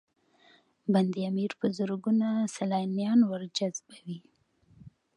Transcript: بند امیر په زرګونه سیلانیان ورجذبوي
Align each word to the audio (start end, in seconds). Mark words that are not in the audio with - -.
بند 0.93 1.13
امیر 1.29 1.51
په 1.59 1.65
زرګونه 1.77 2.27
سیلانیان 2.55 3.19
ورجذبوي 3.31 4.17